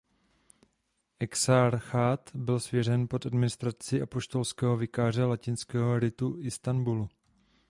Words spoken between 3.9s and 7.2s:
apoštolského vikáře latinského ritu Istanbulu.